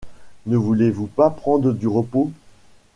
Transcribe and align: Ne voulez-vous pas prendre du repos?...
Ne 0.47 0.57
voulez-vous 0.57 1.05
pas 1.05 1.29
prendre 1.29 1.73
du 1.73 1.87
repos?... 1.87 2.31